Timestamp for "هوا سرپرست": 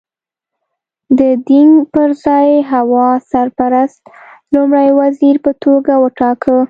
2.71-4.01